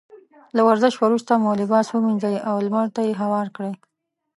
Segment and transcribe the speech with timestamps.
[0.55, 3.73] له ورزش وروسته مو لباس ومينځئ او لمر ته يې هوار کړئ.